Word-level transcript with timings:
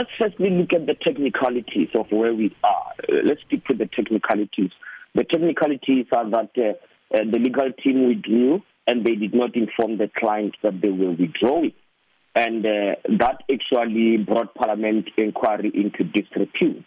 let's 0.00 0.10
firstly 0.18 0.48
look 0.50 0.72
at 0.72 0.86
the 0.86 0.94
technicalities 0.94 1.88
of 1.94 2.06
where 2.10 2.34
we 2.34 2.56
are. 2.64 2.92
Uh, 3.06 3.16
let's 3.24 3.42
stick 3.46 3.64
to 3.66 3.74
the 3.74 3.86
technicalities. 3.86 4.70
The 5.14 5.24
technicalities 5.24 6.06
are 6.12 6.28
that 6.30 6.50
uh, 6.56 7.14
uh, 7.14 7.24
the 7.30 7.38
legal 7.38 7.70
team 7.72 8.08
withdrew 8.08 8.62
and 8.86 9.04
they 9.04 9.14
did 9.14 9.34
not 9.34 9.54
inform 9.54 9.98
the 9.98 10.10
client 10.16 10.56
that 10.62 10.80
they 10.80 10.88
were 10.88 11.10
withdrawing. 11.10 11.74
And 12.34 12.64
uh, 12.64 12.96
that 13.18 13.42
actually 13.52 14.16
brought 14.18 14.54
Parliament 14.54 15.10
inquiry 15.18 15.70
into 15.74 16.04
disrepute. 16.04 16.86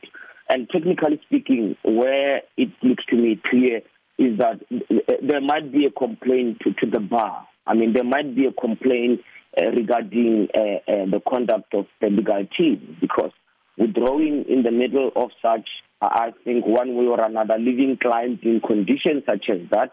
And 0.50 0.68
technically 0.70 1.22
speaking, 1.26 1.76
where 1.84 2.42
it 2.58 2.70
looks 2.82 3.06
to 3.10 3.16
me 3.16 3.40
clear 3.48 3.82
is 4.18 4.40
that 4.40 4.60
there 5.22 5.42
might 5.42 5.72
be 5.72 5.86
a 5.86 5.92
complaint 5.92 6.62
to, 6.62 6.74
to 6.74 6.90
the 6.90 7.00
bar. 7.00 7.48
I 7.68 7.76
mean, 7.76 7.94
there 7.94 8.04
might 8.04 8.36
be 8.36 8.46
a 8.46 8.54
complaint 8.54 9.22
uh, 9.22 9.24
regarding 9.62 10.48
uh, 10.56 10.92
uh, 10.92 11.06
the 11.06 11.22
conduct 11.28 11.74
of 11.74 11.86
the 12.02 12.10
legal 12.10 12.46
team 12.58 12.98
because 13.00 13.32
withdrawing 13.78 14.46
in 14.50 14.64
the 14.64 14.72
middle 14.72 15.12
of 15.16 15.30
such, 15.42 15.68
I 16.02 16.32
think 16.44 16.66
one 16.66 16.96
way 16.96 17.06
or 17.06 17.22
another, 17.22 17.56
leaving 17.58 17.98
clients 18.02 18.44
in 18.44 18.62
conditions 18.66 19.24
such 19.26 19.46
as 19.50 19.62
that, 19.72 19.92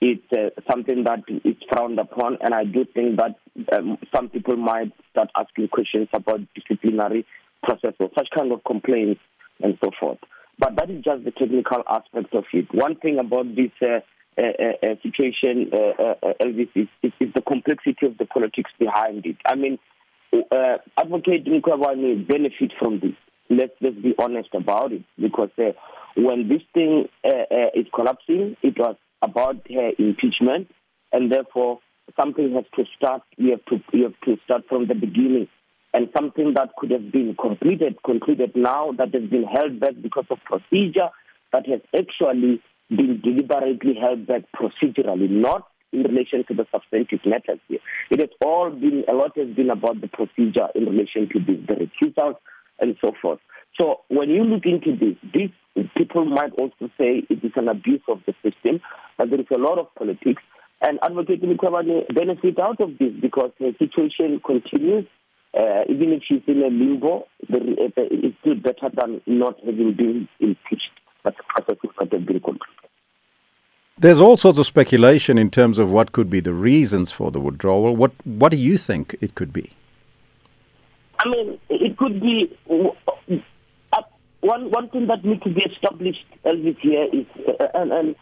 it's 0.00 0.22
uh, 0.32 0.50
something 0.70 1.04
that 1.04 1.24
is 1.44 1.56
frowned 1.72 1.98
upon, 1.98 2.38
and 2.40 2.54
I 2.54 2.64
do 2.64 2.84
think 2.94 3.18
that 3.18 3.34
um, 3.72 3.98
some 4.14 4.28
people 4.28 4.56
might 4.56 4.92
start 5.10 5.28
asking 5.36 5.68
questions 5.68 6.08
about 6.12 6.40
disciplinary 6.54 7.26
process 7.64 7.94
or 7.98 8.08
such 8.16 8.28
kind 8.36 8.52
of 8.52 8.62
complaints 8.64 9.20
and 9.60 9.76
so 9.82 9.90
forth. 9.98 10.18
But 10.58 10.76
that 10.76 10.90
is 10.90 11.02
just 11.02 11.24
the 11.24 11.32
technical 11.32 11.82
aspect 11.88 12.32
of 12.34 12.44
it. 12.52 12.66
One 12.72 12.96
thing 12.96 13.18
about 13.18 13.46
this 13.56 13.72
uh, 13.82 14.00
uh, 14.38 14.42
uh, 14.42 14.86
uh 14.86 14.94
situation, 15.02 15.70
uh, 15.72 16.14
Elvis, 16.40 16.68
is, 16.74 16.88
is, 17.02 17.12
is, 17.20 17.28
the 17.34 17.42
complexity 17.42 18.06
of 18.06 18.16
the 18.18 18.26
politics 18.26 18.70
behind 18.78 19.26
it. 19.26 19.36
I 19.44 19.54
mean, 19.54 19.78
Advocate 20.96 21.46
Mkhwebane 21.46 22.26
benefit 22.26 22.72
from 22.78 23.00
this. 23.00 23.14
Let's, 23.50 23.72
let's 23.80 23.96
be 23.96 24.14
honest 24.18 24.50
about 24.52 24.92
it, 24.92 25.02
because 25.20 25.50
when 26.16 26.48
this 26.48 26.62
thing 26.74 27.08
is 27.24 27.86
collapsing, 27.94 28.56
it 28.62 28.78
was 28.78 28.96
about 29.22 29.56
her 29.70 29.90
impeachment, 29.98 30.70
and 31.12 31.32
therefore 31.32 31.80
something 32.16 32.54
has 32.54 32.64
to 32.76 32.84
start. 32.96 33.22
You 33.36 33.52
have 33.52 33.64
to 33.66 33.82
you 33.92 34.04
have 34.04 34.20
to 34.26 34.36
start 34.44 34.64
from 34.68 34.86
the 34.86 34.94
beginning 34.94 35.48
and 35.94 36.08
something 36.16 36.54
that 36.54 36.70
could 36.76 36.90
have 36.90 37.10
been 37.10 37.34
completed, 37.40 37.96
concluded 38.04 38.52
now, 38.54 38.92
that 38.98 39.14
has 39.14 39.28
been 39.30 39.44
held 39.44 39.80
back 39.80 39.94
because 40.02 40.26
of 40.30 40.38
procedure, 40.44 41.08
that 41.52 41.66
has 41.66 41.80
actually 41.96 42.60
been 42.88 43.20
deliberately 43.22 43.94
held 44.00 44.26
back 44.26 44.42
procedurally, 44.54 45.30
not 45.30 45.68
in 45.92 46.02
relation 46.02 46.44
to 46.48 46.54
the 46.54 46.66
substantive 46.70 47.20
matters 47.24 47.58
here. 47.68 47.80
It 48.10 48.20
has 48.20 48.28
all 48.44 48.70
been, 48.70 49.04
a 49.08 49.12
lot 49.12 49.36
has 49.36 49.48
been 49.54 49.70
about 49.70 50.00
the 50.00 50.08
procedure 50.08 50.68
in 50.74 50.86
relation 50.86 51.28
to 51.32 51.38
the, 51.40 51.56
the 51.66 51.88
recusals 51.88 52.36
and 52.78 52.96
so 53.00 53.12
forth. 53.20 53.40
So 53.78 54.00
when 54.08 54.30
you 54.30 54.44
look 54.44 54.64
into 54.64 54.96
this, 54.96 55.16
these 55.32 55.86
people 55.96 56.24
might 56.24 56.52
also 56.52 56.90
say 56.98 57.24
it 57.28 57.44
is 57.44 57.52
an 57.56 57.68
abuse 57.68 58.02
of 58.08 58.20
the 58.26 58.34
system, 58.42 58.80
but 59.16 59.30
there 59.30 59.40
is 59.40 59.46
a 59.54 59.58
lot 59.58 59.78
of 59.78 59.94
politics. 59.94 60.42
And 60.80 60.98
Advocate 61.02 61.42
Mkhwebane 61.42 62.14
benefit 62.14 62.58
out 62.58 62.80
of 62.80 62.98
this 62.98 63.12
because 63.20 63.50
the 63.58 63.74
situation 63.78 64.40
continues 64.44 65.06
uh, 65.56 65.82
even 65.88 66.12
if 66.12 66.22
she's 66.28 66.42
in 66.46 66.62
a 66.62 66.68
limbo, 66.68 67.26
it's 67.48 68.36
still 68.40 68.54
better 68.54 68.90
than 68.94 69.20
not 69.26 69.56
having 69.64 69.94
been 69.94 70.28
impeached. 70.40 70.90
That's 71.24 71.36
a 71.38 71.62
process 71.62 71.90
that 71.98 72.12
has 72.12 72.22
been. 72.22 72.40
There's 74.00 74.20
all 74.20 74.36
sorts 74.36 74.60
of 74.60 74.66
speculation 74.66 75.38
in 75.38 75.50
terms 75.50 75.76
of 75.76 75.90
what 75.90 76.12
could 76.12 76.30
be 76.30 76.38
the 76.38 76.52
reasons 76.52 77.10
for 77.10 77.32
the 77.32 77.40
withdrawal. 77.40 77.96
What 77.96 78.12
What 78.24 78.50
do 78.52 78.56
you 78.56 78.78
think 78.78 79.16
it 79.20 79.34
could 79.34 79.52
be? 79.52 79.72
I 81.18 81.28
mean, 81.28 81.58
it 81.68 81.96
could 81.96 82.20
be 82.20 82.56
uh, 82.70 84.02
one 84.40 84.70
one 84.70 84.88
thing 84.90 85.08
that 85.08 85.24
needs 85.24 85.42
to 85.42 85.52
be 85.52 85.62
established, 85.62 86.24
Elvis, 86.44 86.76
is, 87.12 87.26
uh, 87.48 87.66
and, 87.74 87.90
and 87.90 88.14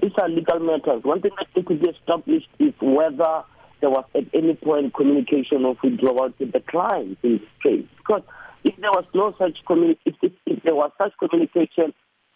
these 0.00 0.12
are 0.16 0.28
legal 0.28 0.58
matters. 0.58 1.04
One 1.04 1.20
thing 1.20 1.32
that 1.36 1.48
needs 1.54 1.68
to 1.68 1.74
be 1.74 1.90
established 1.90 2.48
is 2.58 2.72
whether 2.80 3.44
there 3.82 3.90
was 3.90 4.06
at 4.14 4.24
any 4.32 4.54
point 4.54 4.94
communication 4.94 5.66
of 5.66 5.76
withdrawal 5.84 6.30
to 6.38 6.46
the 6.46 6.60
client 6.60 7.18
in 7.22 7.40
this 7.40 7.48
case. 7.62 7.86
Because 7.98 8.22
if 8.64 8.74
there 8.78 8.90
was 8.90 9.04
no 9.12 9.34
such 9.38 9.58
communication, 9.66 10.00
if, 10.06 10.14
if, 10.22 10.32
if, 10.46 10.62
there 10.62 10.74
was 10.74 10.92
such 10.96 11.12
communication 11.18 11.92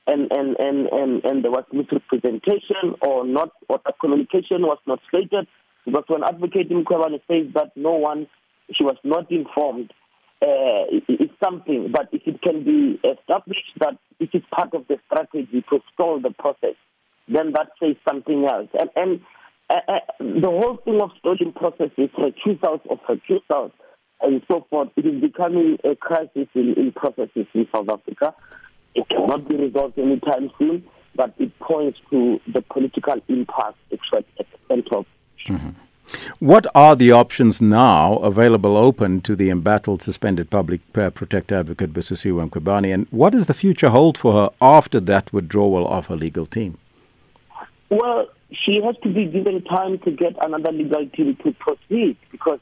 and, 0.09 0.33
and, 0.33 0.57
and, 0.59 0.89
and, 0.91 1.25
and 1.25 1.45
there 1.45 1.51
was 1.51 1.65
misrepresentation 1.73 2.97
or 3.01 3.25
not, 3.25 3.51
or 3.69 3.81
the 3.85 3.93
communication 4.01 4.63
was 4.63 4.79
not 4.87 5.01
stated, 5.09 5.47
because 5.85 6.05
when 6.09 6.25
Advocate 6.25 6.71
Mkhwebane 6.71 7.21
says 7.29 7.53
that 7.55 7.71
no 7.77 7.93
one, 7.93 8.27
she 8.75 8.85
was 8.85 8.97
not 9.05 9.31
informed, 9.31 9.93
uh, 10.41 10.85
it's 11.09 11.33
something, 11.43 11.91
but 11.93 12.09
if 12.13 12.23
it 12.27 12.41
can 12.43 12.65
be 12.65 13.01
established 13.07 13.73
that 13.81 13.97
this 14.21 14.29
is 14.33 14.43
part 14.51 14.73
of 14.75 14.87
the 14.89 14.97
strategy 15.07 15.65
to 15.71 15.81
stall 15.93 16.21
the 16.21 16.31
process, 16.31 16.77
then 17.29 17.53
that 17.53 17.69
says 17.81 17.97
something 18.09 18.45
else. 18.45 18.69
And, 18.79 18.91
and 18.97 19.21
uh, 19.71 19.81
uh, 19.89 19.99
the 20.19 20.49
whole 20.49 20.79
thing 20.85 21.01
of 21.03 21.11
stolen 21.19 21.53
processes, 21.53 22.11
recusals 22.19 22.81
of 22.89 22.99
recusals, 23.09 23.73
and 24.21 24.43
so 24.49 24.67
forth, 24.71 24.89
it 24.97 25.07
is 25.07 25.21
becoming 25.21 25.79
a 25.85 25.95
crisis 25.95 26.49
in, 26.55 26.75
in 26.77 26.93
processes 26.93 27.47
in 27.55 27.67
South 27.75 27.89
Africa. 27.89 28.35
It 28.95 29.09
cannot 29.09 29.49
be 29.49 29.57
resolved 29.57 29.99
anytime 29.99 30.51
soon, 30.59 30.85
but 31.15 31.35
it 31.39 31.57
points 31.59 31.99
to 32.11 32.41
the 32.53 32.63
political 32.63 33.21
impasse 33.29 33.75
at 33.93 34.25
the 34.37 34.45
center 34.69 34.97
of. 34.97 35.07
Mm-hmm. 35.47 35.71
What 36.39 36.67
are 36.75 36.97
the 36.97 37.13
options 37.13 37.61
now 37.61 38.17
available 38.17 38.77
open 38.77 39.21
to 39.23 39.37
the 39.37 39.51
embattled 39.51 40.03
suspended 40.03 40.49
public 40.51 40.81
uh, 40.97 41.11
protector 41.11 41.57
advocate 41.57 41.93
Busisiwe 41.93 42.49
Mkhwebane, 42.49 42.95
and 42.95 43.07
what 43.11 43.33
does 43.33 43.47
the 43.47 43.55
future 43.55 43.91
hold 43.91 44.17
for 44.17 44.33
her 44.33 44.51
after 44.63 45.01
that 45.01 45.33
withdrawal 45.33 45.87
of 45.87 46.07
her 46.07 46.17
legal 46.17 46.47
team? 46.47 46.79
Well, 47.91 48.29
she 48.53 48.81
has 48.83 48.97
to 49.03 49.13
be 49.13 49.27
given 49.27 49.63
time 49.65 49.99
to 50.01 50.11
get 50.11 50.35
another 50.41 50.73
legal 50.73 51.07
team 51.09 51.37
to 51.45 51.53
proceed 51.53 52.17
because 52.31 52.61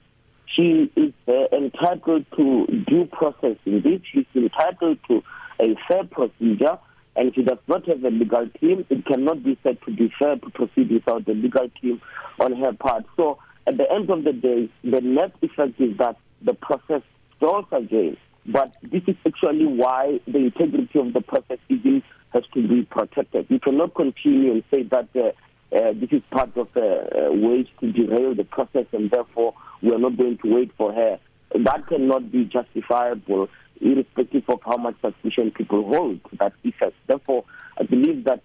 she 0.55 0.91
is 0.97 1.13
uh, 1.29 1.57
entitled 1.57 2.27
to 2.37 2.67
due 2.87 3.07
process 3.07 3.57
in 3.65 3.83
this. 3.83 4.01
She's 4.13 4.27
entitled 4.35 4.99
to 5.09 5.23
a 5.61 5.77
fair 5.89 6.05
procedure, 6.05 6.79
and 7.17 7.35
she 7.35 7.43
does 7.43 7.59
not 7.67 7.87
have 7.89 8.05
a 8.05 8.11
legal 8.11 8.49
team. 8.61 8.87
It 8.89 9.05
cannot 9.07 9.43
be 9.43 9.59
said 9.63 9.79
to 9.87 9.95
be 9.95 10.13
fair 10.19 10.37
to 10.37 10.51
proceed 10.51 10.91
without 10.91 11.29
a 11.29 11.33
legal 11.33 11.69
team 11.81 12.01
on 12.39 12.57
her 12.57 12.73
part. 12.73 13.05
So, 13.17 13.39
at 13.67 13.77
the 13.77 13.91
end 13.91 14.11
of 14.11 14.25
the 14.25 14.33
day, 14.33 14.71
the 14.85 15.01
net 15.01 15.33
effect 15.43 15.81
is 15.81 15.97
that 15.99 16.17
the 16.43 16.55
process 16.55 17.03
stalls 17.37 17.67
again. 17.73 18.17
But 18.47 18.77
this 18.83 19.03
is 19.09 19.17
actually 19.27 19.67
why 19.67 20.21
the 20.27 20.39
integrity 20.39 21.01
of 21.01 21.13
the 21.13 21.21
process 21.21 21.59
even 21.69 22.03
has 22.33 22.45
to 22.55 22.69
be 22.69 22.85
protected. 22.85 23.47
You 23.49 23.59
cannot 23.59 23.95
continue 23.95 24.53
and 24.53 24.63
say 24.73 24.85
that. 24.85 25.09
Uh, 25.17 25.33
uh, 25.77 25.93
this 25.95 26.11
is 26.11 26.23
part 26.31 26.57
of 26.57 26.69
a, 26.77 27.27
a 27.27 27.33
way 27.33 27.71
to 27.81 27.93
derail 27.93 28.35
the 28.35 28.45
process, 28.45 28.87
and 28.93 29.11
therefore 29.11 29.55
we 29.83 29.93
are 29.93 29.99
not 29.99 30.17
going 30.17 30.39
to 30.39 30.55
wait 30.55 30.73
for 30.79 30.93
her. 30.93 31.19
That 31.55 31.87
cannot 31.87 32.33
be 32.33 32.45
justifiable, 32.45 33.49
irrespective 33.81 34.45
of 34.49 34.61
how 34.65 34.77
much 34.77 34.97
suspicion 35.01 35.51
people 35.51 35.85
hold 35.85 36.21
that 36.39 36.55
effect. 36.65 36.95
Therefore, 37.07 37.45
I 37.79 37.85
believe 37.85 38.25
that 38.25 38.43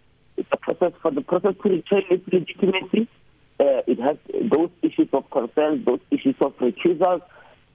a 0.52 0.58
process 0.58 0.94
for 1.02 1.12
the 1.12 1.22
process 1.22 1.56
to 1.64 1.70
retain 1.70 2.04
its 2.10 2.28
legitimacy. 2.32 3.08
Uh, 3.60 3.82
it 3.86 4.00
has 4.00 4.18
those 4.52 4.70
issues 4.82 5.08
of 5.14 5.30
concern, 5.30 5.84
those 5.86 6.00
issues 6.10 6.36
of 6.42 6.56
recusals, 6.58 7.22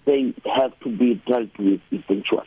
they 0.04 0.34
have 0.44 0.78
to 0.80 0.96
be 0.96 1.22
dealt 1.26 1.56
with 1.58 1.80
eventually. 1.90 2.46